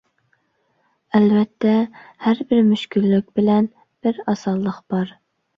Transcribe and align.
ئەلۋەتتە، 1.19 1.75
ھەربىر 2.29 2.63
مۈشكۈللۈك 2.71 3.29
بىلەن 3.41 3.71
بىر 4.07 4.21
ئاسانلىق 4.33 4.85
بار. 4.97 5.17